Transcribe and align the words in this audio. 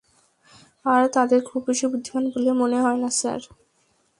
আর 0.85 1.03
তাদের 1.15 1.39
খুব 1.49 1.61
বেশি 1.67 1.85
বুদ্ধিমান 1.91 2.25
বলে 2.33 2.51
মনে 2.61 2.77
হয় 2.83 2.97
না, 3.03 3.09
স্যার। 3.19 3.41